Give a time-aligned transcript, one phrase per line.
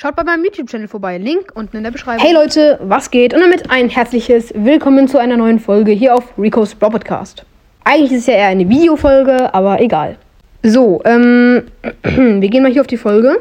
[0.00, 1.18] Schaut bei meinem YouTube-Channel vorbei.
[1.18, 2.24] Link unten in der Beschreibung.
[2.24, 3.34] Hey Leute, was geht?
[3.34, 7.44] Und damit ein herzliches Willkommen zu einer neuen Folge hier auf Rico's Bro Podcast.
[7.82, 10.16] Eigentlich ist es ja eher eine Videofolge, aber egal.
[10.62, 11.64] So, ähm,
[12.04, 13.40] wir gehen mal hier auf die Folge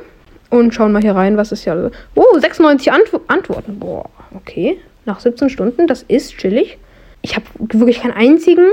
[0.50, 1.92] und schauen mal hier rein, was ist ja.
[2.16, 3.78] Oh, 96 Antw Antworten.
[3.78, 4.80] Boah, okay.
[5.06, 6.80] Nach 17 Stunden, das ist chillig.
[7.22, 8.66] Ich habe wirklich keinen einzigen,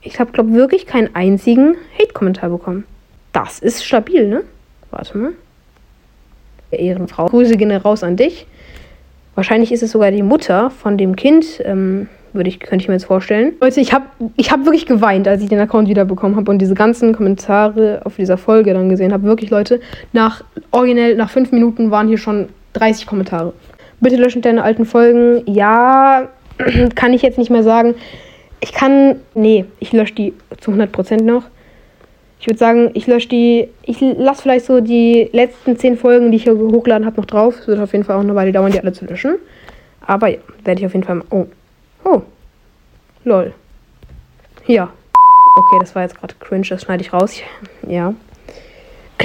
[0.00, 2.84] ich habe, glaube wirklich keinen einzigen Hate-Kommentar bekommen.
[3.32, 4.44] Das ist stabil, ne?
[4.92, 5.32] Warte mal.
[6.78, 7.26] Ehrenfrau.
[7.26, 8.46] Grüße gehen raus an dich.
[9.34, 12.94] Wahrscheinlich ist es sogar die Mutter von dem Kind, ähm, würde ich, könnte ich mir
[12.94, 13.54] jetzt vorstellen.
[13.60, 16.74] Leute, ich habe ich hab wirklich geweint, als ich den Account wiederbekommen habe und diese
[16.74, 19.24] ganzen Kommentare auf dieser Folge dann gesehen habe.
[19.24, 19.80] Wirklich, Leute,
[20.12, 23.52] nach originell, nach fünf Minuten waren hier schon 30 Kommentare.
[24.00, 25.42] Bitte löschen deine alten Folgen.
[25.46, 26.28] Ja,
[26.94, 27.94] kann ich jetzt nicht mehr sagen.
[28.60, 31.44] Ich kann, nee, ich lösche die zu 100% noch.
[32.44, 33.68] Ich würde sagen, ich lösche die.
[33.84, 37.58] Ich lasse vielleicht so die letzten zehn Folgen, die ich hier hochgeladen habe, noch drauf.
[37.58, 39.36] Es wird auf jeden Fall auch eine Weile dauern, die alle zu löschen.
[40.02, 41.22] Aber ja, werde ich auf jeden Fall.
[41.30, 41.46] Oh.
[42.04, 42.20] Oh.
[43.24, 43.54] Lol.
[44.66, 44.90] Ja.
[45.56, 47.40] Okay, das war jetzt gerade cringe, das schneide ich raus.
[47.88, 48.12] Ja.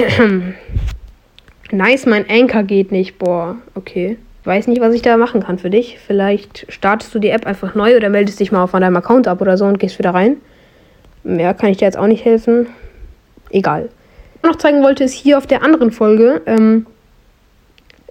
[1.72, 3.18] nice, mein Anchor geht nicht.
[3.18, 4.16] Boah, okay.
[4.44, 5.98] Weiß nicht, was ich da machen kann für dich.
[5.98, 9.42] Vielleicht startest du die App einfach neu oder meldest dich mal von deinem Account ab
[9.42, 10.38] oder so und gehst wieder rein.
[11.22, 12.66] Mehr kann ich dir jetzt auch nicht helfen
[13.50, 13.88] egal.
[14.42, 16.86] Was ich noch zeigen wollte, ist hier auf der anderen Folge, ähm,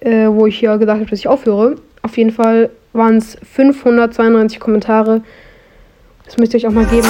[0.01, 1.75] äh, wo ich ja gesagt habe, dass ich aufhöre.
[2.01, 5.21] Auf jeden Fall waren es 592 Kommentare.
[6.25, 7.07] Das müsst ihr euch auch mal geben.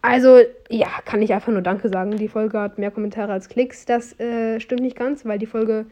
[0.00, 2.16] Also, ja, kann ich einfach nur Danke sagen.
[2.16, 3.84] Die Folge hat mehr Kommentare als Klicks.
[3.84, 5.86] Das äh, stimmt nicht ganz, weil die Folge,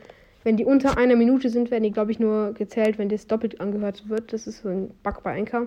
[0.44, 3.60] wenn die unter einer Minute sind, werden die, glaube ich, nur gezählt, wenn das doppelt
[3.60, 4.32] angehört wird.
[4.32, 5.66] Das ist so ein Bug bei Anchor.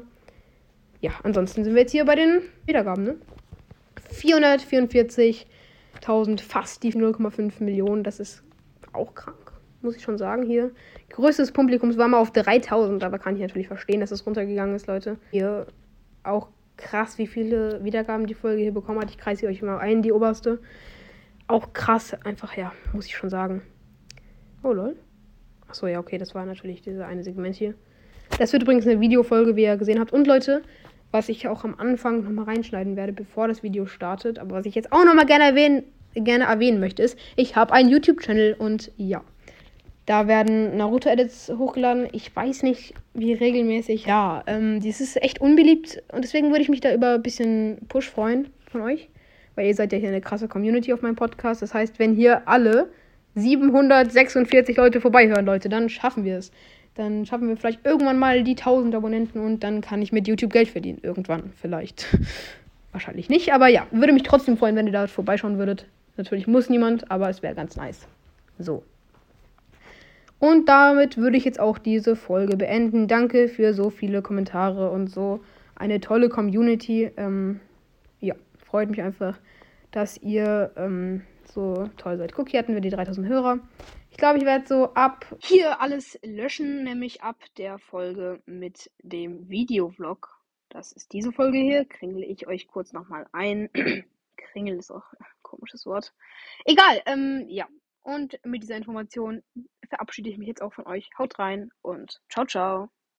[1.02, 3.16] Ja, ansonsten sind wir jetzt hier bei den Wiedergaben, ne?
[4.14, 8.03] 444.000, fast die 0,5 Millionen.
[8.03, 8.44] Das ist
[8.94, 10.72] auch krank, muss ich schon sagen hier.
[11.09, 14.88] Größtes Publikums war mal auf 3000, aber kann ich natürlich verstehen, dass es runtergegangen ist,
[14.88, 15.18] Leute.
[15.31, 15.68] Hier
[16.24, 16.47] auch
[16.79, 19.12] krass, wie viele Wiedergaben die Folge hier bekommen hat.
[19.12, 20.59] Ich kreise euch mal ein, die oberste.
[21.47, 23.62] Auch krass, einfach, ja, muss ich schon sagen.
[24.63, 24.95] Oh, lol.
[25.67, 27.75] Achso, ja, okay, das war natürlich dieser eine Segment hier.
[28.40, 30.13] Das wird übrigens eine Videofolge, wie ihr gesehen habt.
[30.13, 30.63] Und Leute,
[31.12, 34.75] was ich auch am Anfang nochmal reinschneiden werde, bevor das Video startet, aber was ich
[34.75, 39.23] jetzt auch nochmal gerne erwähnen, gerne erwähnen möchte, ist, ich habe einen YouTube-Channel und ja.
[40.09, 42.08] Da werden Naruto-Edits hochgeladen.
[42.14, 44.08] Ich weiß nicht, wie regelmäßig.
[44.08, 47.78] Ja, ähm, dies ist echt unbeliebt und deswegen würde ich mich da über ein bisschen
[47.90, 49.08] Push freuen von euch.
[49.53, 51.62] Weil ihr seid ja hier eine krasse Community auf meinem Podcast.
[51.62, 52.90] Das heißt, wenn hier alle
[53.36, 56.52] 746 Leute vorbeihören, Leute, dann schaffen wir es.
[56.96, 60.52] Dann schaffen wir vielleicht irgendwann mal die 1000 Abonnenten und dann kann ich mit YouTube
[60.52, 60.97] Geld verdienen.
[61.03, 62.08] Irgendwann vielleicht.
[62.94, 65.86] Wahrscheinlich nicht, aber ja, würde mich trotzdem freuen, wenn ihr da vorbeischauen würdet.
[66.18, 68.08] Natürlich muss niemand, aber es wäre ganz nice.
[68.58, 68.81] So.
[70.40, 73.08] Und damit würde ich jetzt auch diese Folge beenden.
[73.08, 75.42] Danke für so viele Kommentare und so
[75.76, 77.12] eine tolle Community.
[77.18, 77.60] Ähm,
[78.20, 78.36] ja,
[78.66, 79.38] freut mich einfach,
[79.92, 82.34] dass ihr ähm, so toll seid.
[82.34, 83.60] Guck, hier hatten wir die 3000 Hörer.
[84.12, 89.50] Ich glaube, ich werde so ab hier alles löschen, nämlich ab der Folge mit dem
[89.50, 90.40] Videovlog.
[90.70, 91.86] Das ist diese Folge hier.
[91.86, 93.70] Kringel ich euch kurz nochmal ein.
[94.38, 96.14] Kringel ist auch ein komisches Wort.
[96.66, 97.68] Egal, ähm, ja.
[98.04, 99.44] Und mit dieser Information
[99.90, 101.10] verabschiede ich mich jetzt auch von euch.
[101.18, 102.90] Haut rein und ciao, ciao.